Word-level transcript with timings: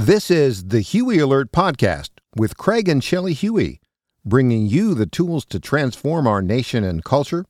This 0.00 0.30
is 0.30 0.68
the 0.68 0.80
Huey 0.80 1.18
Alert 1.18 1.52
Podcast 1.52 2.08
with 2.34 2.56
Craig 2.56 2.88
and 2.88 3.04
Shelley 3.04 3.34
Huey, 3.34 3.82
bringing 4.24 4.64
you 4.64 4.94
the 4.94 5.04
tools 5.04 5.44
to 5.44 5.60
transform 5.60 6.26
our 6.26 6.40
nation 6.40 6.84
and 6.84 7.04
culture, 7.04 7.44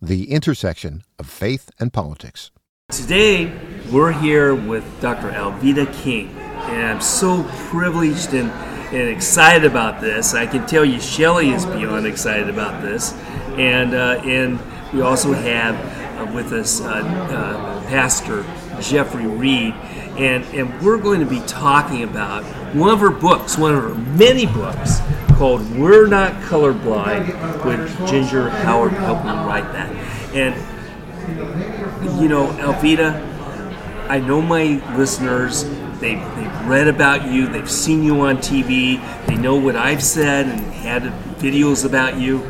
the 0.00 0.28
intersection 0.32 1.04
of 1.20 1.28
faith 1.28 1.70
and 1.78 1.92
politics. 1.92 2.50
Today, 2.90 3.56
we're 3.92 4.10
here 4.10 4.52
with 4.52 4.84
Dr. 5.00 5.30
Alveda 5.30 5.86
King, 6.02 6.30
and 6.30 6.86
I'm 6.88 7.00
so 7.00 7.44
privileged 7.70 8.34
and, 8.34 8.50
and 8.92 9.08
excited 9.08 9.64
about 9.64 10.00
this. 10.00 10.34
I 10.34 10.48
can 10.48 10.66
tell 10.66 10.84
you, 10.84 11.00
Shelley 11.00 11.50
is 11.50 11.64
beyond 11.66 12.08
excited 12.08 12.48
about 12.48 12.82
this, 12.82 13.12
and 13.56 13.94
uh, 13.94 14.20
and 14.24 14.58
we 14.92 15.02
also 15.02 15.32
have 15.34 15.76
uh, 16.18 16.32
with 16.32 16.52
us 16.52 16.80
uh, 16.80 16.86
uh 16.86 17.88
Pastor 17.88 18.44
Jeffrey 18.80 19.28
Reed 19.28 19.74
and, 20.18 20.44
and 20.54 20.82
we're 20.82 20.98
going 20.98 21.20
to 21.20 21.26
be 21.26 21.40
talking 21.46 22.02
about 22.02 22.44
one 22.74 22.90
of 22.90 23.00
her 23.00 23.10
books, 23.10 23.56
one 23.56 23.74
of 23.74 23.82
her 23.82 23.94
many 23.94 24.46
books, 24.46 25.00
called 25.34 25.68
We're 25.76 26.06
Not 26.06 26.32
Colorblind, 26.42 27.64
with 27.64 28.08
Ginger 28.08 28.50
Howard 28.50 28.92
helping 28.92 29.26
me 29.26 29.32
write 29.32 29.72
that. 29.72 29.90
And, 30.34 32.20
you 32.20 32.28
know, 32.28 32.48
Alveda, 32.58 33.28
I 34.08 34.18
know 34.20 34.42
my 34.42 34.82
listeners, 34.96 35.64
they've, 36.00 36.20
they've 36.36 36.66
read 36.66 36.88
about 36.88 37.30
you, 37.30 37.48
they've 37.48 37.70
seen 37.70 38.02
you 38.02 38.20
on 38.20 38.36
TV, 38.36 39.00
they 39.26 39.36
know 39.36 39.56
what 39.56 39.76
I've 39.76 40.02
said 40.02 40.46
and 40.46 40.60
had 40.60 41.02
videos 41.38 41.86
about 41.86 42.18
you. 42.18 42.46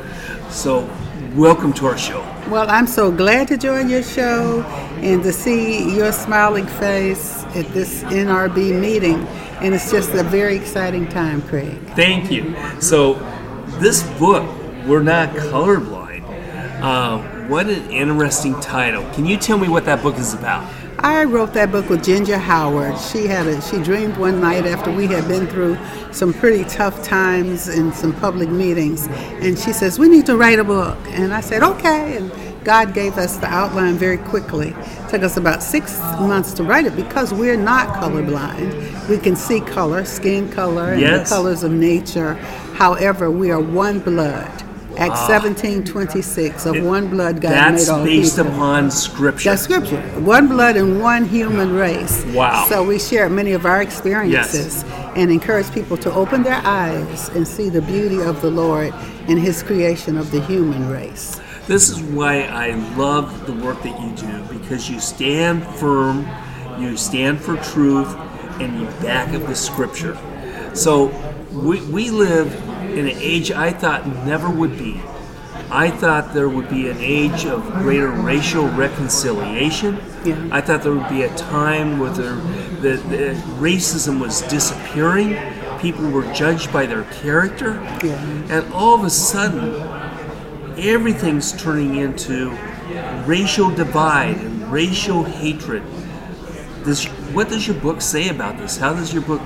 So, 0.51 0.91
welcome 1.35 1.73
to 1.75 1.87
our 1.87 1.97
show. 1.97 2.21
Well, 2.49 2.69
I'm 2.69 2.87
so 2.87 3.11
glad 3.11 3.49
to 3.49 3.57
join 3.57 3.89
your 3.89 4.03
show 4.03 4.63
and 5.01 5.23
to 5.23 5.33
see 5.33 5.97
your 5.97 6.13
smiling 6.13 6.67
face 6.67 7.42
at 7.57 7.67
this 7.73 8.03
NRB 8.05 8.79
meeting, 8.81 9.27
and 9.61 9.75
it's 9.75 9.91
just 9.91 10.15
a 10.15 10.23
very 10.23 10.57
exciting 10.57 11.09
time, 11.09 11.43
Craig. 11.43 11.79
Thank 11.95 12.31
you. 12.31 12.55
So, 12.81 13.15
this 13.79 14.03
book, 14.19 14.49
We're 14.87 15.03
Not 15.03 15.31
Colorblind, 15.31 16.23
uh, 16.83 17.19
what 17.49 17.69
an 17.69 17.91
interesting 17.91 18.59
title. 18.61 19.09
Can 19.13 19.27
you 19.27 19.37
tell 19.37 19.59
me 19.59 19.69
what 19.69 19.85
that 19.85 20.03
book 20.03 20.17
is 20.17 20.35
about? 20.35 20.69
I 20.99 21.25
wrote 21.25 21.53
that 21.55 21.73
book 21.73 21.89
with 21.89 22.05
Ginger 22.05 22.39
Howard. 22.39 22.97
She 22.97 23.27
had 23.27 23.49
a 23.49 23.61
she 23.61 23.83
dreamed 23.83 24.17
one 24.17 24.41
night 24.41 24.67
after 24.67 24.93
we 24.93 25.09
had 25.09 25.27
been 25.27 25.49
through 25.49 25.77
some 26.13 26.33
pretty 26.33 26.63
tough 26.65 27.03
times 27.03 27.69
in 27.69 27.93
some 27.93 28.13
public 28.21 28.49
meetings, 28.49 29.09
and 29.09 29.59
she 29.59 29.73
says 29.73 29.99
we 29.99 30.09
need 30.09 30.27
to 30.27 30.37
write 30.37 30.61
a 30.61 30.65
book. 30.65 30.97
And 31.09 31.35
I 31.35 31.41
said 31.41 31.65
okay, 31.65 32.17
and 32.19 32.31
God 32.65 32.95
gave 32.95 33.19
us 33.19 33.37
the 33.39 33.47
outline 33.47 33.95
very 33.95 34.19
quickly. 34.19 34.69
It 34.69 35.09
took 35.09 35.23
us 35.23 35.37
about 35.37 35.63
six 35.63 35.99
months 36.21 36.53
to 36.55 36.63
write 36.63 36.87
it 36.87 36.95
because 36.95 37.33
we're 37.33 37.57
not 37.57 37.89
colorblind. 38.01 39.09
We 39.09 39.19
can 39.19 39.35
see 39.37 39.61
color, 39.61 40.05
skin 40.05 40.51
color, 40.51 40.93
and 40.93 41.01
yes. 41.01 41.29
the 41.29 41.35
colors 41.35 41.65
of 41.65 41.73
nature. 41.73 42.35
However, 42.75 43.31
we 43.31 43.51
are 43.51 43.61
one 43.61 43.99
blood. 43.99 44.51
Acts 44.99 45.21
ah. 45.21 45.41
17:26 45.41 46.67
of 46.67 46.77
it, 46.77 46.85
one 46.85 47.09
blood 47.09 47.41
God 47.41 47.75
made 47.75 47.89
all 47.89 48.05
based 48.05 48.37
people. 48.37 48.53
upon 48.53 48.91
scripture. 48.91 49.51
That's 49.51 49.63
scripture. 49.63 50.01
One 50.21 50.49
blood 50.49 50.77
and 50.77 51.01
one 51.01 51.25
human 51.25 51.75
race. 51.75 52.25
Wow. 52.27 52.67
So 52.69 52.85
we 52.85 52.99
share 52.99 53.31
many 53.31 53.53
of 53.53 53.65
our 53.65 53.81
experiences 53.81 54.85
yes. 54.87 55.13
and 55.17 55.31
encourage 55.31 55.73
people 55.73 55.97
to 55.97 56.13
open 56.13 56.43
their 56.43 56.61
eyes 56.65 57.31
and 57.31 57.49
see 57.49 57.71
the 57.71 57.81
beauty 57.83 58.21
of 58.21 58.43
the 58.43 58.51
Lord 58.51 58.93
in 59.29 59.39
his 59.39 59.63
creation 59.63 60.19
of 60.19 60.31
the 60.31 60.43
human 60.43 60.89
race. 60.91 61.41
This 61.67 61.91
is 61.91 62.01
why 62.01 62.43
I 62.43 62.75
love 62.97 63.47
the 63.47 63.53
work 63.53 63.83
that 63.83 64.01
you 64.01 64.11
do 64.17 64.43
because 64.53 64.91
you 64.91 64.99
stand 64.99 65.65
firm, 65.65 66.29
you 66.79 66.97
stand 66.97 67.41
for 67.41 67.57
truth, 67.57 68.15
and 68.61 68.81
you 68.81 68.87
back 69.01 69.33
up 69.33 69.49
with 69.49 69.57
scripture. 69.57 70.19
So 70.75 71.07
we, 71.53 71.81
we 71.87 72.11
live 72.11 72.53
in 72.91 73.07
an 73.09 73.17
age 73.19 73.53
I 73.53 73.71
thought 73.71 74.07
never 74.27 74.51
would 74.51 74.77
be. 74.77 75.01
I 75.71 75.91
thought 75.91 76.35
there 76.35 76.49
would 76.49 76.69
be 76.69 76.91
an 76.91 76.99
age 76.99 77.47
of 77.47 77.65
greater 77.75 78.11
racial 78.11 78.69
reconciliation. 78.69 79.99
Yeah. 80.25 80.49
I 80.51 80.61
thought 80.61 80.83
there 80.83 80.93
would 80.93 81.09
be 81.09 81.23
a 81.23 81.35
time 81.37 81.99
where 81.99 82.11
the, 82.11 82.33
the, 82.81 82.97
the 83.09 83.35
racism 83.59 84.21
was 84.21 84.43
disappearing. 84.43 85.39
People 85.81 86.11
were 86.11 86.31
judged 86.35 86.73
by 86.73 86.87
their 86.87 87.05
character. 87.05 87.75
Yeah. 88.05 88.15
And 88.51 88.73
all 88.75 88.95
of 88.95 89.05
a 89.05 89.11
sudden, 89.11 89.73
everything's 90.79 91.53
turning 91.53 91.97
into 91.97 92.51
racial 93.27 93.71
divide 93.71 94.37
and 94.37 94.71
racial 94.73 95.23
hatred. 95.23 95.83
Does, 96.85 97.05
what 97.35 97.49
does 97.49 97.67
your 97.67 97.77
book 97.77 98.01
say 98.01 98.29
about 98.29 98.59
this? 98.59 98.77
How 98.77 98.93
does 98.93 99.13
your 99.13 99.23
book 99.23 99.41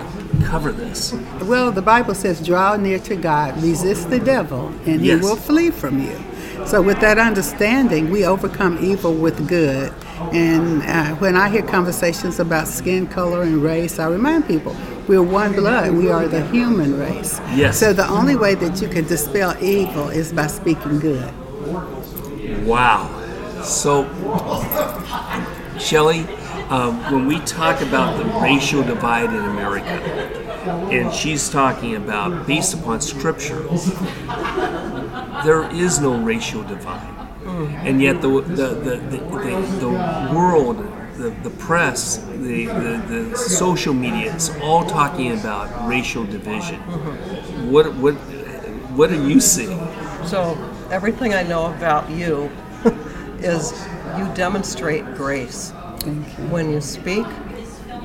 cover 0.44 0.72
this? 0.72 1.12
Well, 1.42 1.70
the 1.70 1.82
Bible 1.82 2.14
says, 2.14 2.44
draw 2.44 2.76
near 2.76 2.98
to 3.00 3.16
God, 3.16 3.62
resist 3.62 4.08
the 4.08 4.18
devil, 4.18 4.68
and 4.86 5.04
yes. 5.04 5.20
he 5.20 5.26
will 5.26 5.36
flee 5.36 5.70
from 5.70 6.00
you. 6.00 6.18
So, 6.66 6.80
with 6.80 7.00
that 7.00 7.18
understanding, 7.18 8.10
we 8.10 8.24
overcome 8.24 8.82
evil 8.82 9.14
with 9.14 9.46
good. 9.46 9.92
And 10.32 10.82
uh, 10.82 11.14
when 11.16 11.36
I 11.36 11.50
hear 11.50 11.62
conversations 11.62 12.40
about 12.40 12.66
skin 12.66 13.06
color 13.06 13.42
and 13.42 13.62
race, 13.62 13.98
I 13.98 14.08
remind 14.08 14.48
people 14.48 14.74
we're 15.08 15.22
one 15.22 15.52
blood. 15.52 15.92
We 15.94 16.10
are 16.10 16.26
the 16.26 16.44
human 16.48 16.98
race. 16.98 17.40
Yes. 17.54 17.78
So 17.78 17.92
the 17.92 18.08
only 18.08 18.36
way 18.36 18.54
that 18.56 18.80
you 18.82 18.88
can 18.88 19.04
dispel 19.06 19.56
evil 19.62 20.08
is 20.08 20.32
by 20.32 20.46
speaking 20.48 20.98
good. 20.98 21.32
Wow. 22.66 23.12
So, 23.62 24.04
Shelley, 25.78 26.20
um, 26.70 27.00
when 27.12 27.26
we 27.26 27.38
talk 27.40 27.80
about 27.80 28.18
the 28.18 28.24
racial 28.40 28.82
divide 28.82 29.30
in 29.30 29.44
America, 29.44 30.02
and 30.90 31.12
she's 31.12 31.48
talking 31.48 31.94
about 31.94 32.46
based 32.46 32.74
upon 32.74 33.00
scripture, 33.00 33.62
there 35.44 35.70
is 35.72 36.00
no 36.00 36.16
racial 36.20 36.62
divide. 36.64 37.12
And 37.86 38.02
yet 38.02 38.20
the, 38.20 38.40
the, 38.40 38.68
the, 38.74 38.96
the, 38.96 39.18
the 39.78 39.88
world 40.34 40.78
the, 41.16 41.30
the 41.42 41.50
press, 41.50 42.18
the, 42.18 42.66
the, 42.66 43.30
the 43.30 43.36
social 43.36 43.94
media, 43.94 44.34
it's 44.34 44.50
all 44.60 44.84
talking 44.84 45.32
about 45.32 45.88
racial 45.88 46.24
division. 46.24 46.76
Mm-hmm. 46.76 47.70
What, 47.70 47.94
what, 47.94 48.14
what 48.94 49.10
are 49.10 49.26
you 49.26 49.40
seeing? 49.40 49.78
So, 50.24 50.56
everything 50.90 51.34
I 51.34 51.42
know 51.42 51.72
about 51.74 52.10
you 52.10 52.50
is 53.38 53.72
you 54.16 54.32
demonstrate 54.34 55.04
grace. 55.14 55.72
You. 56.04 56.12
When 56.50 56.70
you 56.70 56.80
speak, 56.80 57.26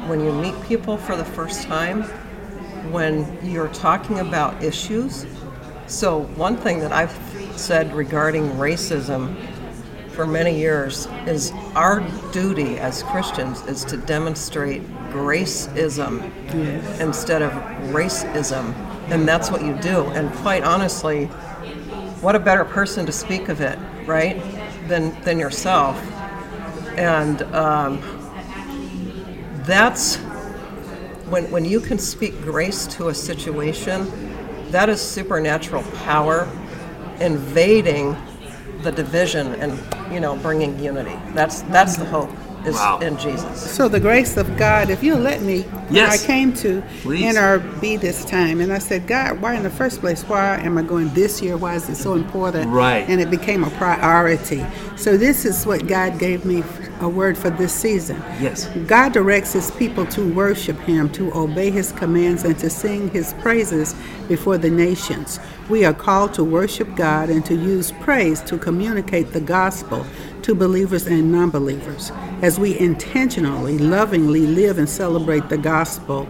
when 0.07 0.21
you 0.21 0.31
meet 0.31 0.59
people 0.63 0.97
for 0.97 1.15
the 1.15 1.25
first 1.25 1.63
time, 1.63 2.03
when 2.91 3.37
you're 3.45 3.69
talking 3.69 4.19
about 4.19 4.63
issues. 4.63 5.25
So, 5.87 6.23
one 6.35 6.57
thing 6.57 6.79
that 6.79 6.91
I've 6.91 7.17
said 7.55 7.93
regarding 7.93 8.49
racism 8.51 9.35
for 10.13 10.27
many 10.27 10.57
years 10.57 11.07
is 11.25 11.51
our 11.75 12.01
duty 12.31 12.77
as 12.77 13.03
Christians 13.03 13.61
is 13.63 13.85
to 13.85 13.97
demonstrate 13.97 14.83
graceism 15.11 16.31
yes. 16.53 16.99
instead 16.99 17.41
of 17.41 17.51
racism. 17.93 18.73
And 19.09 19.27
that's 19.27 19.49
what 19.51 19.63
you 19.63 19.73
do. 19.79 20.05
And 20.07 20.31
quite 20.37 20.63
honestly, 20.63 21.25
what 22.21 22.35
a 22.35 22.39
better 22.39 22.65
person 22.65 23.05
to 23.05 23.11
speak 23.11 23.49
of 23.49 23.61
it, 23.61 23.79
right, 24.05 24.41
than, 24.87 25.19
than 25.23 25.39
yourself. 25.39 25.97
And 26.97 27.41
um, 27.53 28.01
that's 29.65 30.17
when, 31.27 31.49
when 31.51 31.65
you 31.65 31.79
can 31.79 31.97
speak 31.97 32.39
grace 32.41 32.85
to 32.87 33.09
a 33.09 33.13
situation, 33.13 34.11
that 34.71 34.89
is 34.89 35.01
supernatural 35.01 35.83
power 36.03 36.49
invading 37.19 38.15
the 38.83 38.91
division 38.91 39.53
and 39.55 39.79
you 40.13 40.19
know 40.19 40.35
bringing 40.37 40.77
unity. 40.79 41.17
That's 41.33 41.61
that's 41.63 41.97
the 41.97 42.05
hope 42.05 42.29
is 42.65 42.75
wow. 42.75 42.99
in 42.99 43.17
Jesus. 43.17 43.71
So 43.71 43.87
the 43.87 43.99
grace 43.99 44.37
of 44.37 44.57
God, 44.57 44.89
if 44.89 45.03
you'll 45.03 45.19
let 45.19 45.41
me, 45.41 45.65
yes. 45.89 46.23
I 46.23 46.25
came 46.25 46.53
to 46.55 46.81
Please. 47.01 47.35
NRB 47.35 47.99
this 47.99 48.25
time 48.25 48.61
and 48.61 48.71
I 48.71 48.79
said, 48.79 49.07
God, 49.07 49.41
why 49.41 49.55
in 49.55 49.63
the 49.63 49.69
first 49.69 49.99
place, 49.99 50.23
why 50.23 50.57
am 50.57 50.77
I 50.77 50.83
going 50.83 51.09
this 51.13 51.41
year? 51.41 51.57
Why 51.57 51.75
is 51.75 51.89
it 51.89 51.95
so 51.95 52.13
important? 52.13 52.69
Right. 52.69 53.07
And 53.09 53.19
it 53.19 53.29
became 53.29 53.63
a 53.63 53.69
priority. 53.71 54.65
So 54.95 55.17
this 55.17 55.45
is 55.45 55.65
what 55.65 55.87
God 55.87 56.19
gave 56.19 56.45
me 56.45 56.63
a 57.01 57.09
word 57.09 57.37
for 57.37 57.49
this 57.49 57.73
season. 57.73 58.17
Yes. 58.39 58.67
God 58.87 59.13
directs 59.13 59.53
his 59.53 59.71
people 59.71 60.05
to 60.07 60.33
worship 60.33 60.77
him, 60.79 61.09
to 61.13 61.33
obey 61.33 61.71
his 61.71 61.91
commands, 61.91 62.43
and 62.43 62.57
to 62.59 62.69
sing 62.69 63.09
his 63.09 63.33
praises 63.35 63.95
before 64.27 64.57
the 64.57 64.69
nations. 64.69 65.39
We 65.69 65.83
are 65.85 65.93
called 65.93 66.33
to 66.35 66.43
worship 66.43 66.95
God 66.95 67.29
and 67.29 67.43
to 67.45 67.55
use 67.55 67.91
praise 67.91 68.41
to 68.41 68.57
communicate 68.57 69.33
the 69.33 69.41
gospel 69.41 70.05
to 70.43 70.55
believers 70.55 71.07
and 71.07 71.31
non 71.31 71.49
believers 71.49 72.11
as 72.41 72.59
we 72.59 72.77
intentionally, 72.79 73.77
lovingly 73.77 74.47
live 74.47 74.77
and 74.77 74.89
celebrate 74.89 75.49
the 75.49 75.57
gospel 75.57 76.27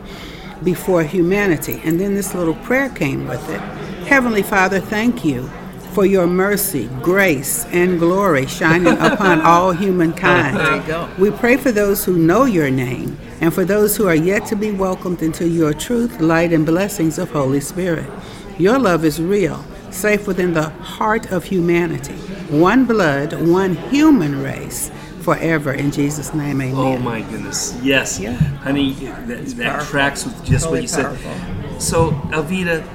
before 0.64 1.04
humanity. 1.04 1.82
And 1.84 2.00
then 2.00 2.16
this 2.16 2.34
little 2.36 2.56
prayer 2.56 2.90
came 2.90 3.28
with 3.28 3.50
it 3.50 3.62
Heavenly 4.08 4.44
Father, 4.44 4.82
thank 4.82 5.24
you 5.24 5.50
for 5.94 6.06
your 6.06 6.28
mercy, 6.28 6.90
grace, 7.02 7.66
and 7.68 7.98
glory 7.98 8.46
shining 8.46 8.98
upon 9.00 9.40
all 9.42 9.72
humankind. 9.72 10.58
There 10.58 10.76
you 10.76 10.84
go. 10.84 11.10
We 11.18 11.32
pray 11.32 11.56
for 11.56 11.72
those 11.72 12.04
who 12.04 12.18
know 12.18 12.44
your 12.44 12.70
name 12.70 13.18
and 13.40 13.54
for 13.54 13.64
those 13.64 13.96
who 13.96 14.08
are 14.08 14.16
yet 14.16 14.46
to 14.48 14.56
be 14.58 14.72
welcomed 14.72 15.22
into 15.22 15.48
your 15.48 15.74
truth, 15.74 16.20
light, 16.20 16.52
and 16.52 16.66
blessings 16.66 17.18
of 17.18 17.32
Holy 17.32 17.62
Spirit. 17.62 18.10
Your 18.58 18.78
love 18.78 19.06
is 19.06 19.22
real, 19.22 19.64
safe 19.92 20.28
within 20.28 20.54
the 20.54 20.70
heart 20.70 21.32
of 21.32 21.46
humanity. 21.46 22.16
One 22.52 22.86
blood, 22.86 23.48
one 23.48 23.76
human 23.76 24.44
race, 24.44 24.92
forever. 25.22 25.72
In 25.72 25.90
Jesus' 25.90 26.34
name, 26.34 26.62
amen. 26.62 26.74
Oh 26.76 26.98
my 26.98 27.22
goodness. 27.22 27.80
Yes. 27.82 28.20
Yeah. 28.20 28.34
Honey, 28.34 28.92
that, 28.92 29.46
that 29.46 29.88
tracks 29.88 30.26
with 30.26 30.44
just 30.44 30.66
Really 30.66 30.78
what 30.78 30.82
you 30.82 30.88
said. 30.90 31.82
So, 31.82 32.12
Alveda, 32.32 32.86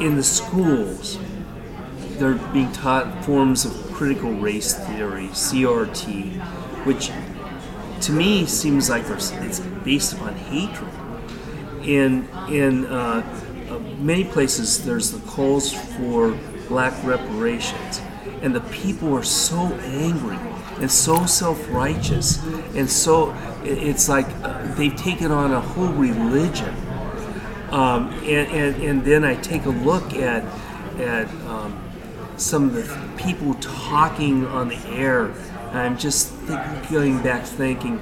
in 0.00 0.16
the 0.16 0.22
schools, 0.22 1.18
they're 2.18 2.34
being 2.52 2.70
taught 2.72 3.24
forms 3.24 3.64
of 3.64 3.72
critical 3.94 4.32
race 4.32 4.74
theory, 4.74 5.28
CRT, 5.28 6.84
which 6.84 7.10
to 8.02 8.12
me 8.12 8.44
seems 8.44 8.90
like 8.90 9.04
it's 9.08 9.60
based 9.60 10.12
upon 10.12 10.34
hatred. 10.34 10.90
In 11.82 12.28
in 12.50 12.84
uh, 12.86 13.22
uh, 13.70 13.78
many 13.98 14.24
places, 14.24 14.84
there's 14.84 15.10
the 15.10 15.26
calls 15.30 15.72
for 15.72 16.38
black 16.68 16.92
reparations, 17.04 18.00
and 18.42 18.54
the 18.54 18.60
people 18.62 19.14
are 19.14 19.22
so 19.24 19.72
angry 19.84 20.38
and 20.80 20.90
so 20.90 21.24
self-righteous, 21.26 22.42
and 22.74 22.90
so 22.90 23.34
it's 23.64 24.08
like 24.08 24.26
uh, 24.42 24.74
they've 24.74 24.96
taken 24.96 25.30
on 25.30 25.52
a 25.52 25.60
whole 25.60 25.92
religion. 25.92 26.74
Um, 27.70 28.10
and, 28.24 28.48
and, 28.52 28.82
and 28.82 29.04
then 29.04 29.24
I 29.24 29.34
take 29.36 29.64
a 29.64 29.70
look 29.70 30.14
at 30.14 30.44
at 30.98 31.28
um, 31.46 31.80
some 32.36 32.68
of 32.68 32.74
the 32.74 33.22
people 33.22 33.54
talking 33.54 34.46
on 34.46 34.68
the 34.68 34.78
air. 34.88 35.26
And 35.70 35.78
I'm 35.78 35.98
just 35.98 36.32
going 36.90 37.22
back 37.22 37.44
thinking, 37.44 37.98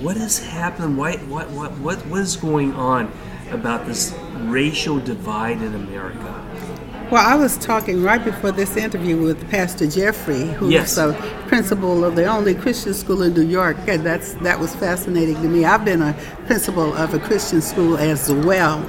what 0.00 0.16
has 0.16 0.38
happened? 0.38 0.96
Why, 0.96 1.16
what, 1.16 1.50
what, 1.50 1.72
what, 1.72 1.98
what 2.06 2.20
is 2.20 2.36
going 2.36 2.72
on 2.74 3.12
about 3.50 3.86
this 3.86 4.14
racial 4.34 4.98
divide 4.98 5.60
in 5.60 5.74
America? 5.74 6.71
Well, 7.12 7.22
I 7.22 7.34
was 7.34 7.58
talking 7.58 8.02
right 8.02 8.24
before 8.24 8.52
this 8.52 8.74
interview 8.74 9.18
with 9.18 9.50
Pastor 9.50 9.86
Jeffrey, 9.86 10.46
who's 10.46 10.72
Yes. 10.72 10.94
the 10.94 11.14
principal 11.46 12.06
of 12.06 12.16
the 12.16 12.24
only 12.24 12.54
Christian 12.54 12.94
school 12.94 13.20
in 13.20 13.34
New 13.34 13.42
York, 13.42 13.76
and 13.86 14.02
that's 14.02 14.32
that 14.40 14.58
was 14.58 14.74
fascinating 14.74 15.34
to 15.42 15.46
me. 15.46 15.66
I've 15.66 15.84
been 15.84 16.00
a 16.00 16.16
principal 16.46 16.94
of 16.94 17.12
a 17.12 17.18
Christian 17.18 17.60
school 17.60 17.98
as 17.98 18.32
well, 18.32 18.82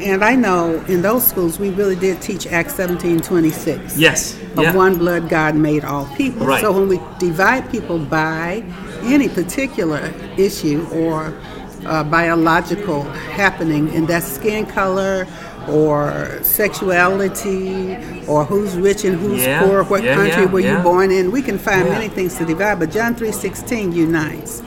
and 0.00 0.24
I 0.24 0.34
know 0.34 0.82
in 0.88 1.02
those 1.02 1.24
schools 1.24 1.60
we 1.60 1.70
really 1.70 1.94
did 1.94 2.20
teach 2.20 2.44
Acts 2.48 2.74
seventeen 2.74 3.20
twenty 3.20 3.50
six. 3.52 3.96
Yes. 3.96 4.36
Of 4.56 4.64
yeah. 4.64 4.74
one 4.74 4.98
blood, 4.98 5.28
God 5.28 5.54
made 5.54 5.84
all 5.84 6.06
people. 6.16 6.48
Right. 6.48 6.60
So 6.60 6.72
when 6.72 6.88
we 6.88 6.98
divide 7.20 7.70
people 7.70 8.00
by 8.00 8.64
any 9.04 9.28
particular 9.28 10.12
issue 10.36 10.88
or 10.92 11.32
uh, 11.86 12.02
biological 12.02 13.04
happening, 13.38 13.90
and 13.94 14.08
that's 14.08 14.26
skin 14.26 14.66
color 14.66 15.28
or 15.68 16.38
sexuality 16.42 17.96
or 18.26 18.44
who's 18.44 18.76
rich 18.76 19.04
and 19.04 19.18
who's 19.18 19.44
Yeah, 19.44 19.62
poor, 19.62 19.84
what 19.84 20.02
yeah, 20.02 20.14
country 20.14 20.42
yeah, 20.42 20.52
were 20.52 20.60
you 20.60 20.78
born 20.78 21.10
in, 21.10 21.30
we 21.30 21.42
can 21.42 21.58
find 21.58 21.88
many 21.88 22.08
things 22.08 22.36
to 22.38 22.44
divide. 22.44 22.78
But 22.78 22.90
John 22.90 23.14
three 23.14 23.32
sixteen 23.32 23.92
unites. 23.92 24.62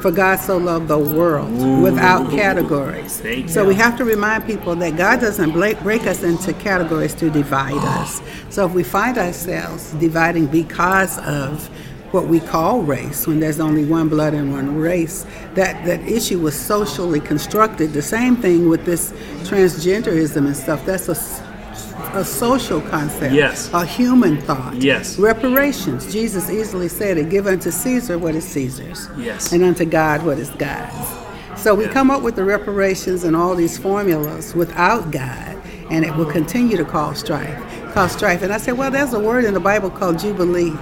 For 0.00 0.10
God 0.10 0.36
so 0.36 0.56
loved 0.56 0.88
the 0.88 0.98
world 0.98 1.52
without 1.82 2.30
categories. 2.30 3.22
So 3.52 3.66
we 3.66 3.74
have 3.74 3.98
to 3.98 4.04
remind 4.06 4.46
people 4.46 4.74
that 4.76 4.96
God 4.96 5.20
doesn't 5.20 5.50
break, 5.50 5.78
break 5.80 6.06
us 6.06 6.22
into 6.22 6.54
categories 6.54 7.14
to 7.16 7.28
divide 7.28 7.74
us. 7.74 8.22
So 8.48 8.64
if 8.64 8.72
we 8.72 8.82
find 8.82 9.18
ourselves 9.18 9.92
dividing 10.00 10.46
because 10.46 11.18
of 11.18 11.68
what 12.12 12.26
we 12.26 12.40
call 12.40 12.82
race, 12.82 13.26
when 13.26 13.38
there's 13.40 13.60
only 13.60 13.84
one 13.84 14.08
blood 14.08 14.34
and 14.34 14.52
one 14.52 14.76
race, 14.76 15.24
that, 15.54 15.84
that 15.84 16.00
issue 16.08 16.38
was 16.40 16.58
socially 16.58 17.20
constructed. 17.20 17.92
The 17.92 18.02
same 18.02 18.36
thing 18.36 18.68
with 18.68 18.84
this 18.84 19.12
transgenderism 19.48 20.46
and 20.46 20.56
stuff. 20.56 20.84
That's 20.84 21.08
a, 21.08 22.16
a 22.18 22.24
social 22.24 22.80
concept, 22.80 23.34
Yes. 23.34 23.70
a 23.72 23.84
human 23.84 24.40
thought. 24.40 24.74
Yes. 24.76 25.18
Reparations. 25.18 26.12
Jesus 26.12 26.50
easily 26.50 26.88
said 26.88 27.16
it 27.18 27.30
give 27.30 27.46
unto 27.46 27.70
Caesar 27.70 28.18
what 28.18 28.34
is 28.34 28.44
Caesar's, 28.44 29.08
Yes. 29.16 29.52
and 29.52 29.62
unto 29.62 29.84
God 29.84 30.24
what 30.24 30.38
is 30.38 30.50
God's. 30.50 31.16
So 31.60 31.74
we 31.74 31.86
come 31.86 32.10
up 32.10 32.22
with 32.22 32.36
the 32.36 32.44
reparations 32.44 33.22
and 33.24 33.36
all 33.36 33.54
these 33.54 33.76
formulas 33.78 34.54
without 34.54 35.10
God, 35.10 35.56
and 35.90 36.04
it 36.04 36.14
will 36.16 36.30
continue 36.30 36.76
to 36.78 36.84
cause 36.84 37.20
strife. 37.20 37.56
Cause 37.92 38.12
strife. 38.12 38.42
And 38.42 38.52
I 38.52 38.56
said, 38.56 38.78
well, 38.78 38.90
there's 38.90 39.12
a 39.12 39.18
word 39.20 39.44
in 39.44 39.52
the 39.52 39.60
Bible 39.60 39.90
called 39.90 40.18
Jubilee. 40.18 40.72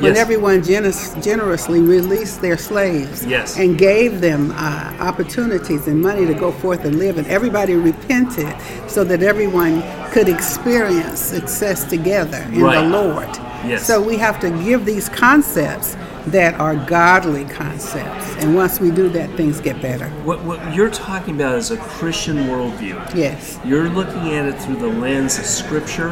When 0.00 0.14
Yes. 0.14 0.18
everyone 0.18 0.62
generous, 0.62 1.14
generously 1.20 1.80
released 1.80 2.40
their 2.40 2.56
slaves 2.56 3.26
Yes. 3.26 3.56
and 3.58 3.76
gave 3.76 4.20
them 4.20 4.54
uh, 4.56 4.92
opportunities 5.00 5.88
and 5.88 6.00
money 6.00 6.24
to 6.24 6.34
go 6.34 6.52
forth 6.52 6.84
and 6.84 6.98
live, 7.00 7.18
and 7.18 7.26
everybody 7.26 7.74
repented 7.74 8.54
so 8.86 9.02
that 9.04 9.22
everyone 9.24 9.82
could 10.12 10.28
experience 10.28 11.18
success 11.18 11.82
together 11.84 12.44
in 12.52 12.60
Right. 12.62 12.80
the 12.82 12.88
Lord. 12.88 13.28
Yes. 13.66 13.84
So 13.86 14.00
we 14.00 14.16
have 14.18 14.38
to 14.40 14.50
give 14.50 14.84
these 14.84 15.08
concepts 15.08 15.96
that 16.28 16.54
are 16.60 16.76
godly 16.76 17.44
concepts. 17.46 18.26
And 18.40 18.54
once 18.54 18.80
we 18.80 18.90
do 18.90 19.08
that, 19.10 19.30
things 19.36 19.60
get 19.60 19.80
better. 19.82 20.06
What, 20.24 20.44
what 20.44 20.74
you're 20.74 20.90
talking 20.90 21.34
about 21.34 21.56
is 21.56 21.70
a 21.72 21.76
Christian 21.76 22.36
worldview. 22.48 23.14
Yes. 23.16 23.58
You're 23.64 23.88
looking 23.88 24.32
at 24.34 24.46
it 24.46 24.60
through 24.60 24.76
the 24.76 24.88
lens 25.00 25.38
of 25.38 25.46
Scripture 25.46 26.10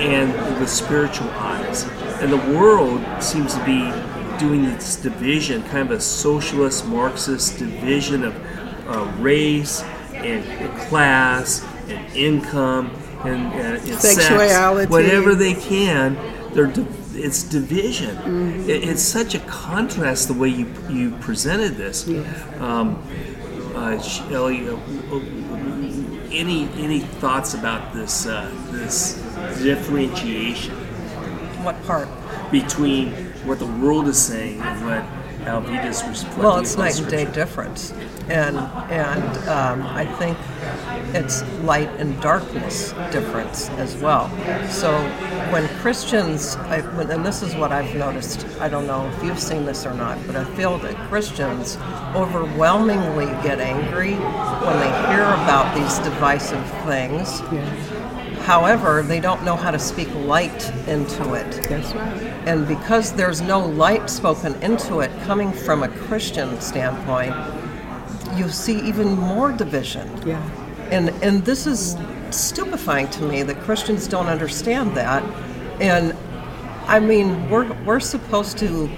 and 0.00 0.32
with 0.60 0.70
spiritual 0.70 1.28
eyes. 1.36 1.49
And 2.20 2.32
the 2.32 2.58
world 2.58 3.00
seems 3.22 3.54
to 3.54 3.64
be 3.64 3.90
doing 4.38 4.64
this 4.64 4.96
division, 4.96 5.62
kind 5.64 5.90
of 5.90 5.92
a 5.92 6.00
socialist, 6.00 6.86
Marxist 6.86 7.58
division 7.58 8.24
of 8.24 8.34
uh, 8.88 9.04
race 9.18 9.82
and 10.12 10.44
class 10.80 11.64
and 11.88 12.16
income 12.16 12.90
and, 13.24 13.46
uh, 13.52 13.56
and 13.56 14.00
sex, 14.00 14.16
Sexuality. 14.26 14.90
whatever 14.90 15.34
they 15.34 15.54
can. 15.54 16.18
They're 16.54 16.66
di- 16.66 16.86
it's 17.14 17.42
division. 17.42 18.16
It, 18.68 18.88
it's 18.88 19.02
such 19.02 19.34
a 19.34 19.40
contrast 19.40 20.28
the 20.28 20.34
way 20.34 20.48
you 20.48 20.72
you 20.88 21.10
presented 21.20 21.76
this. 21.76 22.08
Um, 22.58 23.02
uh, 23.74 24.00
Shelley, 24.00 24.68
uh, 24.68 24.76
any 26.32 26.68
any 26.76 27.00
thoughts 27.00 27.54
about 27.54 27.92
this 27.94 28.26
uh, 28.26 28.50
this 28.70 29.14
differentiation 29.62 30.76
What 31.62 31.82
part? 31.84 32.08
between 32.50 33.12
what 33.44 33.58
the 33.58 33.66
world 33.66 34.08
is 34.08 34.20
saying 34.20 34.60
and 34.60 34.86
what 34.86 35.04
Alveda's 35.46 36.02
reflecting? 36.06 36.42
Well, 36.42 36.58
it's 36.58 36.76
night 36.76 36.98
and 36.98 37.08
day 37.08 37.24
difference, 37.24 37.92
and 38.28 38.58
and 38.58 39.48
um, 39.48 39.82
I 39.82 40.04
think 40.04 40.36
it's 41.14 41.42
light 41.62 41.88
and 41.98 42.20
darkness 42.20 42.92
difference 43.10 43.70
as 43.70 43.96
well. 43.96 44.28
So 44.68 44.92
when 45.50 45.66
Christians, 45.80 46.56
I, 46.56 46.82
when, 46.96 47.10
and 47.10 47.24
this 47.24 47.42
is 47.42 47.54
what 47.54 47.72
I've 47.72 47.94
noticed. 47.94 48.46
I 48.60 48.68
don't 48.68 48.86
know 48.86 49.08
if 49.08 49.24
you've 49.24 49.40
seen 49.40 49.64
this 49.64 49.86
or 49.86 49.94
not, 49.94 50.18
but 50.26 50.36
I 50.36 50.44
feel 50.56 50.76
that 50.78 50.94
Christians 51.08 51.78
overwhelmingly 52.14 53.26
get 53.42 53.60
angry 53.60 54.14
when 54.14 54.78
they 54.78 54.90
hear 55.08 55.24
about 55.24 55.74
these 55.74 55.98
divisive 56.00 56.64
things. 56.84 57.40
However, 58.40 59.02
they 59.02 59.20
don't 59.20 59.44
know 59.44 59.56
how 59.56 59.70
to 59.70 59.78
speak 59.78 60.12
light 60.14 60.70
into 60.88 61.34
it. 61.34 61.50
That's 61.68 61.94
right. 61.94 62.22
And 62.46 62.66
because 62.66 63.12
there's 63.12 63.40
no 63.40 63.60
light 63.60 64.08
spoken 64.10 64.54
into 64.62 65.00
it 65.00 65.10
coming 65.22 65.52
from 65.52 65.82
a 65.82 65.88
Christian 65.88 66.60
standpoint, 66.60 67.34
you 68.36 68.48
see 68.48 68.80
even 68.80 69.12
more 69.12 69.52
division. 69.52 70.08
Yeah. 70.26 70.42
And 70.90 71.10
and 71.22 71.44
this 71.44 71.66
is 71.66 71.96
stupefying 72.30 73.08
to 73.10 73.22
me 73.22 73.42
that 73.42 73.60
Christians 73.60 74.08
don't 74.08 74.26
understand 74.26 74.96
that. 74.96 75.22
And 75.80 76.16
I 76.86 76.98
mean, 76.98 77.48
we're 77.50 77.72
we're 77.84 78.00
supposed 78.00 78.58
to 78.58 78.88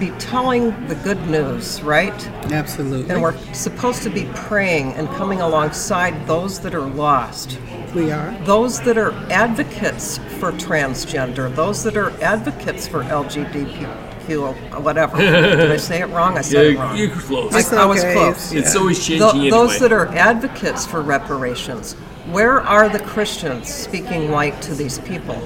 be 0.00 0.10
telling 0.12 0.70
the 0.88 0.94
good 0.96 1.20
news, 1.28 1.82
right? 1.82 2.26
Absolutely. 2.50 3.12
And 3.12 3.22
we're 3.22 3.36
supposed 3.52 4.02
to 4.02 4.10
be 4.10 4.28
praying 4.34 4.94
and 4.94 5.08
coming 5.10 5.40
alongside 5.42 6.26
those 6.26 6.58
that 6.60 6.74
are 6.74 6.80
lost 6.80 7.58
we 7.94 8.10
are. 8.10 8.32
those 8.44 8.80
that 8.80 8.96
are 8.96 9.12
advocates 9.30 10.18
for 10.38 10.52
transgender, 10.52 11.54
those 11.54 11.82
that 11.84 11.96
are 11.96 12.10
advocates 12.22 12.88
for 12.88 13.02
LGBTQ, 13.02 14.80
whatever. 14.82 15.16
Did 15.18 15.70
I 15.70 15.76
say 15.76 16.00
it 16.00 16.06
wrong? 16.06 16.38
I 16.38 16.40
said 16.40 16.66
it 16.66 16.78
wrong. 16.78 16.96
you're 16.96 17.10
close. 17.10 17.54
It's 17.54 17.72
I 17.72 17.84
was 17.84 18.02
close. 18.02 18.52
It's 18.52 18.74
always 18.76 18.98
changing 18.98 19.18
Tho- 19.20 19.30
anyway. 19.30 19.50
Those 19.50 19.78
that 19.80 19.92
are 19.92 20.06
advocates 20.08 20.86
for 20.86 21.02
reparations, 21.02 21.94
where 22.30 22.60
are 22.60 22.88
the 22.88 23.00
Christians 23.00 23.72
speaking 23.72 24.30
light 24.30 24.62
to 24.62 24.74
these 24.74 24.98
people? 25.00 25.36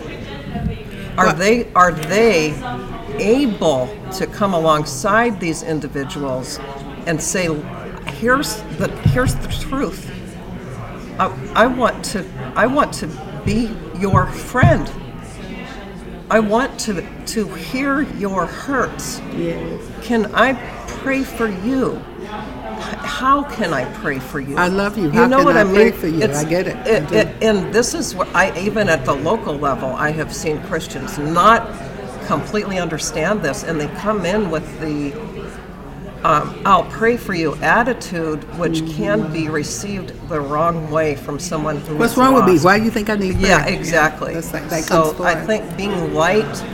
Are 1.17 1.27
Well- 1.27 1.37
they 1.37 1.73
are 1.75 1.93
they 1.93 2.51
able 3.19 3.89
to 4.13 4.27
come 4.27 4.55
alongside 4.55 5.41
these 5.41 5.63
individuals 5.63 6.59
and 7.07 7.21
say, 7.21 7.53
"Here's 8.19 8.63
the 8.79 8.89
here's 9.13 9.35
the 9.35 9.49
truth. 9.49 10.11
I, 11.19 11.27
I 11.55 11.67
want 11.67 12.05
to 12.07 12.25
I 12.57 12.67
want 12.67 12.93
to 12.95 13.07
be 13.45 13.71
your 13.99 14.27
friend. 14.27 14.91
I 16.31 16.41
want 16.41 16.79
to 16.81 17.07
to 17.27 17.49
hear 17.55 18.03
your 18.03 18.47
hurts. 18.47 19.21
Yes. 19.37 19.81
Can 20.03 20.35
I 20.35 20.55
pray 20.87 21.23
for 21.23 21.49
you? 21.49 22.03
how 23.15 23.43
can 23.45 23.73
I 23.73 23.85
pray 23.95 24.19
for 24.19 24.41
you? 24.41 24.57
I 24.57 24.69
love 24.69 24.99
you. 24.99 25.05
you 25.05 25.11
How 25.13 25.29
can 25.29 25.57
I 25.57 25.65
pray 25.65 25.93
for 25.93 26.09
you? 26.09 26.25
I 26.25 26.45
get 26.45 26.67
it. 26.67 26.77
I 26.77 27.01
do. 27.01 27.17
and 27.47 27.73
this 27.73 27.95
is 27.95 28.15
what 28.15 28.29
I 28.35 28.57
even 28.59 28.89
at 28.89 29.05
the 29.05 29.15
local 29.15 29.55
level, 29.55 29.91
I 29.91 30.11
have 30.11 30.35
seen 30.35 30.61
Christians 30.65 31.17
not 31.19 31.61
completely 32.27 32.79
understand 32.79 33.43
this, 33.43 33.65
and 33.65 33.81
they 33.81 33.89
come 33.99 34.25
in 34.25 34.51
with 34.51 34.81
the 34.81 35.13
um, 36.25 36.59
"I'll 36.65 36.85
pray 36.85 37.17
for 37.17 37.35
you" 37.35 37.55
attitude, 37.57 38.45
which 38.59 38.87
can 38.93 39.31
be 39.33 39.49
received 39.49 40.29
the 40.29 40.41
wrong 40.41 40.91
way 40.91 41.17
from 41.17 41.39
someone 41.39 41.77
who 41.77 41.97
What's 41.97 42.17
wrong 42.17 42.35
with 42.35 42.47
me? 42.47 42.59
Why 42.59 42.79
do 42.79 42.85
you 42.85 42.91
think 42.91 43.11
I 43.11 43.17
need 43.17 43.37
prayer? 43.37 43.49
Yeah, 43.49 43.67
exactly. 43.67 44.35
Like, 44.35 44.69
that 44.69 44.85
so 44.85 45.23
I 45.23 45.35
think 45.35 45.77
being 45.77 46.15
light 46.15 46.65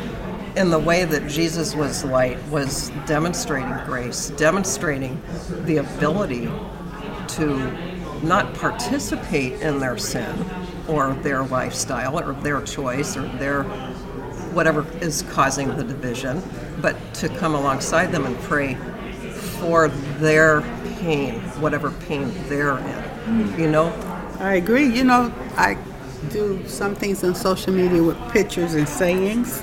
in 0.57 0.71
the 0.71 0.79
way 0.79 1.05
that 1.05 1.29
Jesus 1.29 1.75
was 1.75 2.05
light 2.05 2.39
was 2.49 2.91
demonstrating 3.07 3.73
grace, 3.87 4.31
demonstrating 4.31 5.21
the 5.65 5.79
ability 5.79 6.49
to 7.29 7.73
not 8.23 8.53
participate 8.55 9.55
in 9.63 9.79
their 9.79 9.97
sin 9.97 10.45
or 10.89 11.15
their 11.23 11.45
lifestyle 11.45 12.19
or 12.19 12.35
their 12.35 12.61
choice 12.63 13.17
or 13.17 13.23
their 13.39 13.65
whatever 14.53 14.87
is 15.01 15.23
causing 15.31 15.69
the 15.77 15.85
division, 15.85 16.43
but 16.81 16.97
to 17.15 17.29
come 17.29 17.55
alongside 17.55 18.13
them 18.13 18.25
and 18.27 18.37
pray 18.41 18.75
for 19.59 19.89
their 20.19 20.63
pain, 20.99 21.41
whatever 21.61 21.91
pain 22.07 22.33
they're 22.49 22.79
in. 22.79 23.59
You 23.59 23.71
know, 23.71 23.89
I 24.39 24.55
agree. 24.55 24.87
You 24.87 25.05
know, 25.05 25.33
I 25.57 25.77
do 26.31 26.67
some 26.67 26.95
things 26.95 27.25
on 27.25 27.35
social 27.35 27.73
media 27.73 28.03
with 28.03 28.19
pictures 28.31 28.75
and 28.75 28.89
sayings. 28.89 29.63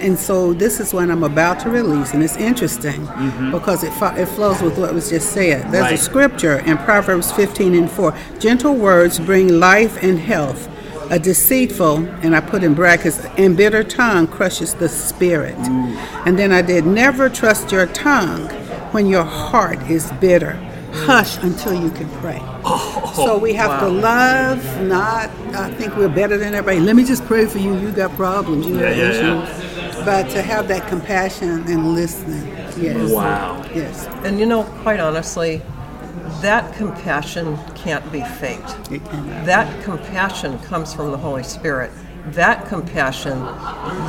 And 0.00 0.18
so 0.18 0.52
this 0.52 0.80
is 0.80 0.92
one 0.92 1.12
I'm 1.12 1.22
about 1.22 1.60
to 1.60 1.70
release, 1.70 2.12
and 2.12 2.24
it's 2.24 2.36
interesting 2.36 3.06
mm-hmm. 3.06 3.52
because 3.52 3.84
it, 3.84 3.92
fo- 3.92 4.16
it 4.16 4.26
flows 4.26 4.60
with 4.60 4.76
what 4.76 4.92
was 4.92 5.10
just 5.10 5.30
said. 5.32 5.70
There's 5.70 5.84
Right. 5.84 5.92
a 5.92 5.96
scripture 5.96 6.58
in 6.58 6.76
Proverbs 6.78 7.30
15 7.30 7.74
and 7.76 7.88
4 7.88 8.12
Gentle 8.40 8.74
words 8.74 9.20
bring 9.20 9.60
life 9.60 10.02
and 10.02 10.18
health. 10.18 10.68
A 11.12 11.18
deceitful, 11.18 11.98
and 12.22 12.34
I 12.34 12.40
put 12.40 12.64
in 12.64 12.72
brackets, 12.72 13.18
and 13.36 13.54
bitter 13.54 13.84
tongue 13.84 14.26
crushes 14.26 14.72
the 14.74 14.88
spirit. 14.88 15.54
Mm. 15.56 15.94
And 16.26 16.38
then 16.38 16.52
I 16.52 16.62
did, 16.62 16.86
Never 16.86 17.28
trust 17.28 17.70
your 17.70 17.86
tongue 17.88 18.48
when 18.92 19.06
your 19.06 19.22
heart 19.24 19.78
is 19.90 20.10
bitter. 20.12 20.52
Hush 20.92 21.36
until 21.42 21.74
you 21.74 21.90
can 21.90 22.08
pray. 22.20 22.38
Oh, 22.64 23.12
so 23.14 23.36
we 23.36 23.52
have 23.52 23.78
to 23.80 23.88
love, 23.88 24.58
not 24.82 25.28
I 25.54 25.70
think 25.74 25.96
we're 25.96 26.08
better 26.08 26.38
than 26.38 26.54
everybody. 26.54 26.80
Let 26.80 26.96
me 26.96 27.04
just 27.04 27.24
pray 27.26 27.44
for 27.44 27.58
you. 27.58 27.78
You 27.78 27.92
got 27.92 28.10
problems, 28.16 28.66
you 28.66 28.78
Yeah, 28.78 28.88
have 28.88 28.96
yeah, 28.96 29.12
yeah. 29.12 29.44
issues. 29.44 30.04
But 30.06 30.30
to 30.30 30.40
have 30.42 30.66
that 30.68 30.88
compassion 30.88 31.62
and 31.68 31.94
listening. 31.94 32.46
Yes. 32.78 33.10
Wow. 33.10 33.62
Yes. 33.74 34.06
And 34.24 34.40
you 34.40 34.46
know, 34.46 34.64
quite 34.82 34.98
honestly, 34.98 35.60
that 36.42 36.74
compassion 36.74 37.56
can't 37.76 38.10
be 38.10 38.20
faked. 38.20 38.90
That 39.46 39.84
compassion 39.84 40.58
comes 40.58 40.92
from 40.92 41.12
the 41.12 41.16
Holy 41.16 41.44
Spirit. 41.44 41.92
That 42.26 42.66
compassion 42.66 43.38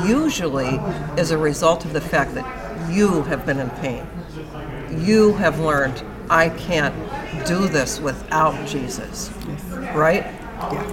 usually 0.08 0.80
is 1.16 1.30
a 1.30 1.38
result 1.38 1.86
of 1.86 1.94
the 1.94 2.02
fact 2.02 2.34
that 2.34 2.92
you 2.92 3.22
have 3.24 3.46
been 3.46 3.60
in 3.60 3.70
pain. 3.72 4.08
You 4.90 5.34
have 5.34 5.60
learned, 5.60 6.04
I 6.30 6.50
can't 6.50 6.96
do 7.46 7.68
this 7.68 8.00
without 8.00 8.68
Jesus. 8.68 9.30
Right? 9.94 10.26
Yeah. 10.72 10.84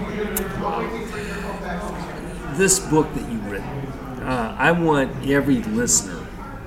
This 2.52 2.78
book 2.78 3.12
that 3.14 3.30
you've 3.32 3.50
written, 3.50 3.66
uh, 4.22 4.54
I 4.58 4.72
want 4.72 5.26
every 5.26 5.62
listener 5.62 6.19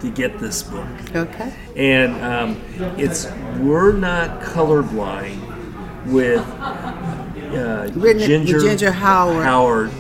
to 0.03 0.10
get 0.12 0.38
this 0.39 0.62
book. 0.63 0.86
Okay. 1.15 1.53
and 1.75 2.13
um, 2.24 2.62
it's 2.98 3.25
we're 3.60 3.93
not 3.93 4.41
colorblind 4.41 5.39
with 6.07 6.39
uh, 6.39 7.89
Written 7.93 8.22
Ginger, 8.27 8.60
Ginger 8.60 8.91
Howard. 8.91 9.43
Howard 9.43 9.91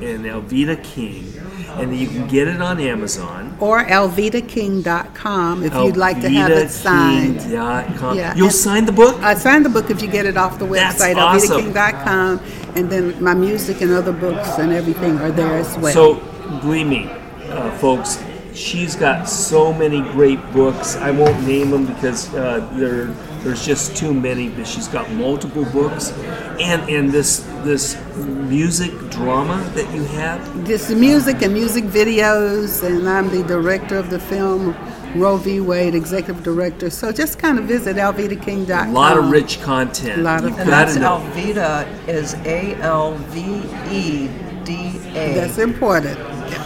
and 0.00 0.24
Alveda 0.24 0.82
King, 0.82 1.30
and 1.78 1.94
you 1.94 2.06
can 2.08 2.26
get 2.26 2.48
it 2.48 2.62
on 2.62 2.80
Amazon. 2.80 3.54
Or 3.60 3.84
alvedaking.com 3.84 5.62
if 5.62 5.74
you'd 5.74 5.96
like 5.98 6.20
to 6.22 6.30
have 6.30 6.50
it 6.50 6.70
signed. 6.70 7.40
AlvedaKing.com. 7.40 8.16
Yeah, 8.16 8.34
You'll 8.34 8.46
and- 8.46 8.54
sign 8.54 8.86
the 8.86 8.92
book. 8.92 9.20
I 9.20 9.34
signed 9.34 9.66
the 9.66 9.68
book 9.70 9.90
if 9.90 10.00
you 10.00 10.08
get 10.08 10.24
it 10.24 10.38
off 10.38 10.58
the 10.58 10.64
That's 10.66 11.02
website, 11.02 11.16
awesome. 11.16 11.72
alvedaking.com. 11.72 12.40
And 12.76 12.88
then 12.90 13.22
my 13.22 13.34
music 13.34 13.82
and 13.82 13.90
other 13.92 14.12
books 14.12 14.48
and 14.58 14.72
everything 14.72 15.18
are 15.18 15.30
there 15.32 15.58
as 15.58 15.76
well. 15.76 15.92
So, 15.92 16.14
believe 16.60 16.86
me, 16.86 17.10
uh, 17.50 17.70
folks, 17.78 18.16
she's 18.54 18.96
got 18.96 19.28
so 19.28 19.72
many 19.72 20.00
great 20.12 20.40
books. 20.52 20.96
I 20.96 21.10
won't 21.10 21.46
name 21.46 21.70
them 21.70 21.86
because 21.86 22.32
uh, 22.34 22.68
there, 22.74 23.06
there's 23.42 23.64
just 23.64 23.96
too 23.96 24.12
many. 24.12 24.48
But 24.48 24.66
she's 24.66 24.88
got 24.88 25.10
multiple 25.12 25.64
books, 25.66 26.12
and 26.60 26.88
and 26.88 27.10
this 27.10 27.40
this 27.64 27.96
music 28.16 28.92
drama 29.10 29.58
that 29.74 29.92
you 29.94 30.04
have. 30.04 30.66
Just 30.66 30.90
music 30.90 31.42
and 31.42 31.52
music 31.52 31.84
videos, 31.84 32.82
and 32.82 33.08
I'm 33.08 33.28
the 33.30 33.42
director 33.42 33.96
of 33.96 34.10
the 34.10 34.18
film 34.18 34.74
Roe 35.14 35.36
v. 35.36 35.60
Wade, 35.60 35.94
executive 35.94 36.42
director. 36.44 36.90
So 36.90 37.10
just 37.12 37.38
kind 37.38 37.58
of 37.58 37.64
visit 37.64 37.96
alvedaking.com. 37.96 38.88
A 38.90 38.92
lot 38.92 39.18
of 39.18 39.30
rich 39.30 39.60
content. 39.62 40.20
A 40.20 40.22
lot 40.22 40.44
of- 40.44 40.50
You've 40.50 40.60
And 40.60 40.68
that's 40.68 40.94
to. 40.94 41.00
Alveda 41.00 42.08
is 42.08 42.34
A 42.44 42.74
L 42.76 43.14
V 43.14 43.62
E 43.90 44.28
D 44.64 44.98
That's 45.12 45.58
important. 45.58 46.18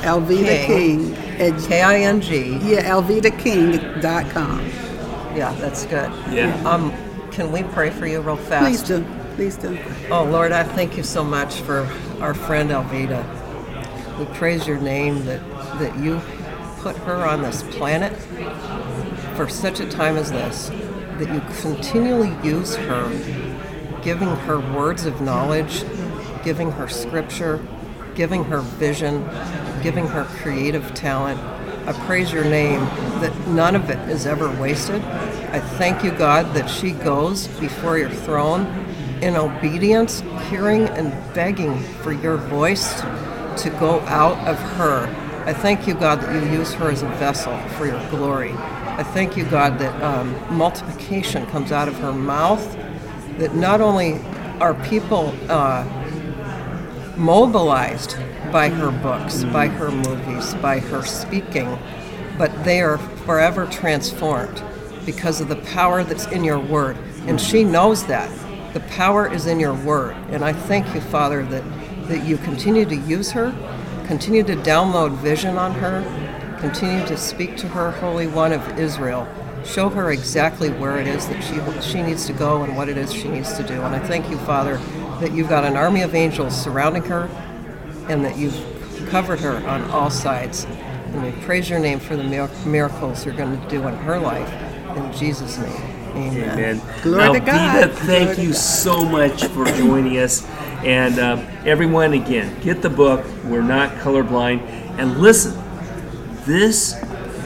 Alveda 0.03 0.67
King. 0.67 1.15
King. 1.15 1.17
At, 1.41 1.61
K 1.69 1.83
I 1.83 1.99
N 2.01 2.21
G. 2.21 2.59
yeah, 2.63 2.91
alvedaking.com. 2.95 4.61
Yeah, 5.37 5.53
that's 5.55 5.85
good. 5.87 6.11
Yeah. 6.33 6.55
Um, 6.65 6.93
can 7.31 7.51
we 7.51 7.63
pray 7.65 7.91
for 7.91 8.07
you 8.07 8.21
real 8.21 8.37
fast? 8.37 8.65
Please 8.65 8.83
do. 8.83 9.05
Please 9.35 9.57
do. 9.57 9.79
Oh, 10.11 10.23
Lord, 10.25 10.53
I 10.53 10.63
thank 10.63 10.97
you 10.97 11.03
so 11.03 11.25
much 11.25 11.61
for 11.63 11.89
our 12.21 12.35
friend 12.35 12.71
Alveda. 12.71 13.25
We 14.19 14.27
praise 14.37 14.67
your 14.67 14.79
name 14.79 15.25
that, 15.25 15.41
that 15.81 15.99
you 15.99 16.21
put 16.79 16.97
her 16.99 17.27
on 17.27 17.43
this 17.43 17.65
planet 17.65 18.17
for 19.37 19.49
such 19.49 19.81
a 19.81 19.89
time 19.89 20.17
as 20.17 20.31
this, 20.31 20.69
that 20.69 21.33
you 21.35 21.41
continually 21.61 22.33
use 22.49 22.77
her, 22.77 23.09
giving 24.03 24.29
her 24.29 24.61
words 24.77 25.05
of 25.05 25.21
knowledge, 25.21 25.85
giving 26.45 26.71
her 26.71 26.87
scripture, 26.87 27.61
giving 28.15 28.45
her 28.45 28.61
vision, 28.61 29.25
giving 29.85 30.07
her 30.07 30.25
creative 30.25 30.95
talent. 30.95 31.39
I 31.87 31.93
praise 32.07 32.33
your 32.33 32.45
name 32.45 32.81
that 33.21 33.33
none 33.49 33.77
of 33.77 33.91
it 33.91 33.99
is 34.09 34.25
ever 34.25 34.51
wasted. 34.59 35.03
I 35.53 35.61
thank 35.61 36.03
you, 36.03 36.11
God, 36.11 36.55
that 36.55 36.71
she 36.71 36.93
goes 36.93 37.49
before 37.61 37.99
your 37.99 38.09
throne 38.09 38.65
in 39.21 39.37
obedience, 39.37 40.23
hearing 40.49 40.89
and 40.89 41.13
begging 41.35 41.79
for 42.03 42.13
your 42.13 42.39
voice 42.39 43.03
to 43.63 43.71
go 43.79 44.01
out 44.07 44.39
of 44.49 44.59
her. 44.77 45.07
I 45.45 45.53
thank 45.53 45.87
you, 45.87 45.93
God, 45.93 46.23
that 46.23 46.33
you 46.33 46.51
use 46.59 46.73
her 46.73 46.91
as 46.91 47.03
a 47.03 47.09
vessel 47.17 47.55
for 47.77 47.85
your 47.85 48.01
glory. 48.09 48.53
I 48.53 49.03
thank 49.03 49.37
you, 49.37 49.45
God, 49.45 49.79
that 49.81 50.03
um, 50.03 50.35
multiplication 50.57 51.45
comes 51.49 51.73
out 51.73 51.89
of 51.89 51.97
her 51.99 52.15
mouth, 52.15 52.75
that 53.37 53.55
not 53.55 53.83
only 53.83 54.19
are 54.61 54.73
people 54.87 55.35
uh, 55.51 55.85
mobilized 57.19 58.17
by 58.55 58.69
her 58.69 58.93
books, 59.03 59.43
by 59.43 59.67
her 59.67 59.91
movies, 59.91 60.55
by 60.63 60.79
her 60.79 61.03
speaking, 61.03 61.77
but 62.39 62.53
they 62.63 62.81
are 62.81 62.99
forever 63.27 63.67
transformed 63.67 64.63
because 65.05 65.41
of 65.41 65.49
the 65.49 65.57
power 65.57 66.05
that's 66.05 66.27
in 66.27 66.45
your 66.45 66.61
word. 66.61 66.97
And 67.27 67.41
she 67.41 67.65
knows 67.65 68.07
that. 68.07 68.31
The 68.73 68.79
power 68.81 69.27
is 69.27 69.47
in 69.47 69.59
your 69.59 69.75
word. 69.75 70.15
And 70.31 70.45
I 70.45 70.53
thank 70.53 70.95
you, 70.95 71.01
Father, 71.01 71.45
that, 71.47 71.65
that 72.07 72.25
you 72.25 72.37
continue 72.37 72.85
to 72.85 72.95
use 72.95 73.33
her, 73.33 73.51
continue 74.07 74.45
to 74.45 74.55
download 74.55 75.17
vision 75.17 75.59
on 75.59 75.73
her, 75.73 76.05
continue 76.61 77.05
to 77.09 77.17
speak 77.17 77.57
to 77.57 77.67
her, 77.67 77.91
Holy 77.91 78.29
One 78.29 78.53
of 78.53 78.79
Israel. 78.79 79.27
Show 79.65 79.89
her 79.89 80.13
exactly 80.13 80.71
where 80.71 81.01
it 81.01 81.09
is 81.09 81.27
that 81.27 81.43
she, 81.43 81.91
she 81.91 82.03
needs 82.03 82.25
to 82.27 82.33
go 82.33 82.63
and 82.63 82.77
what 82.77 82.89
it 82.89 82.99
is 82.99 83.13
she 83.13 83.27
needs 83.27 83.55
to 83.55 83.65
do. 83.65 83.83
And 83.83 83.97
I 83.97 83.99
thank 83.99 84.31
you, 84.31 84.39
Father, 84.39 84.77
that 85.19 85.33
you've 85.33 85.49
got 85.49 85.65
an 85.65 85.77
army 85.77 86.03
of 86.03 86.15
angels 86.15 86.55
surrounding 86.57 87.03
her 87.07 87.29
and 88.09 88.25
that 88.25 88.37
you've 88.37 88.55
covered 89.09 89.41
her 89.41 89.57
on 89.67 89.83
all 89.91 90.11
sides. 90.11 90.65
And 90.65 91.23
we 91.23 91.33
praise 91.45 91.71
your 91.71 91.79
name 91.79 92.01
for 92.01 92.17
the 92.17 92.25
miracles 92.67 93.25
you're 93.25 93.35
going 93.35 93.61
to 93.61 93.69
do 93.69 93.87
in 93.87 93.95
her 93.95 94.19
life. 94.19 94.53
In 94.97 95.13
Jesus' 95.13 95.59
name, 95.59 95.83
amen. 96.17 96.51
Amen. 96.51 96.83
Glory 97.03 97.41
to 97.41 97.47
Alveda, 97.47 97.47
God. 97.47 97.93
thank 97.93 98.31
Glory 98.31 98.43
you 98.43 98.53
God. 98.53 98.59
so 98.59 99.05
much 99.05 99.45
for 99.47 99.65
joining 99.67 100.19
us. 100.19 100.45
And 100.85 101.19
um, 101.19 101.39
everyone, 101.65 102.13
again, 102.13 102.61
get 102.61 102.83
the 102.83 102.91
book. 102.91 103.25
We're 103.45 103.63
not 103.63 103.91
colorblind. 103.99 104.61
And 104.99 105.19
listen, 105.19 105.57
this 106.45 106.95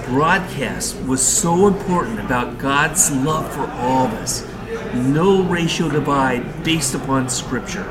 broadcast 0.06 1.00
was 1.02 1.24
so 1.24 1.66
important 1.66 2.20
about 2.20 2.58
God's 2.58 3.10
love 3.12 3.52
for 3.54 3.70
all 3.70 4.06
of 4.06 4.12
us. 4.14 4.46
No 4.94 5.42
racial 5.42 5.88
divide 5.88 6.64
based 6.64 6.94
upon 6.94 7.28
Scripture. 7.28 7.84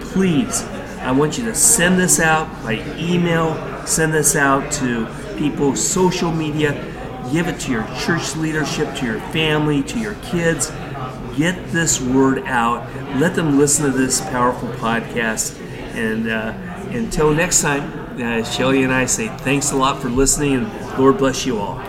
Please, 0.00 0.62
I 1.06 1.12
want 1.12 1.38
you 1.38 1.44
to 1.44 1.54
send 1.54 2.00
this 2.00 2.18
out 2.18 2.48
by 2.64 2.84
email, 2.98 3.54
send 3.86 4.12
this 4.12 4.34
out 4.34 4.72
to 4.72 5.06
people, 5.38 5.76
social 5.76 6.32
media, 6.32 6.72
give 7.32 7.46
it 7.46 7.60
to 7.60 7.70
your 7.70 7.84
church 8.00 8.34
leadership, 8.34 8.92
to 8.96 9.06
your 9.06 9.20
family, 9.30 9.84
to 9.84 10.00
your 10.00 10.14
kids. 10.16 10.72
get 11.36 11.54
this 11.68 12.00
word 12.00 12.40
out. 12.46 12.92
Let 13.20 13.36
them 13.36 13.56
listen 13.56 13.84
to 13.92 13.96
this 13.96 14.20
powerful 14.20 14.68
podcast. 14.70 15.60
And 15.94 16.28
uh, 16.28 16.52
until 16.90 17.32
next 17.32 17.62
time, 17.62 17.84
uh, 18.20 18.42
Shelly 18.42 18.82
and 18.82 18.92
I 18.92 19.06
say 19.06 19.28
thanks 19.28 19.70
a 19.70 19.76
lot 19.76 20.02
for 20.02 20.08
listening, 20.08 20.54
and 20.54 20.98
Lord 20.98 21.18
bless 21.18 21.46
you 21.46 21.58
all. 21.58 21.80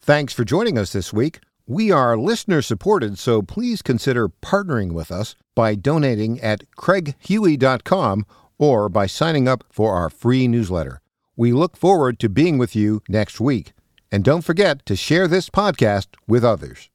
Thanks 0.00 0.32
for 0.32 0.44
joining 0.44 0.78
us 0.78 0.92
this 0.92 1.12
week. 1.12 1.40
We 1.70 1.90
are 1.90 2.16
listener 2.16 2.62
supported, 2.62 3.18
so 3.18 3.42
please 3.42 3.82
consider 3.82 4.30
partnering 4.30 4.92
with 4.92 5.12
us 5.12 5.34
by 5.54 5.74
donating 5.74 6.40
at 6.40 6.64
craighuey.com 6.78 8.24
or 8.56 8.88
by 8.88 9.06
signing 9.06 9.46
up 9.46 9.64
for 9.70 9.94
our 9.94 10.08
free 10.08 10.48
newsletter. 10.48 11.02
We 11.36 11.52
look 11.52 11.76
forward 11.76 12.18
to 12.20 12.30
being 12.30 12.56
with 12.56 12.74
you 12.74 13.02
next 13.06 13.38
week. 13.38 13.74
And 14.10 14.24
don't 14.24 14.46
forget 14.46 14.86
to 14.86 14.96
share 14.96 15.28
this 15.28 15.50
podcast 15.50 16.06
with 16.26 16.42
others. 16.42 16.88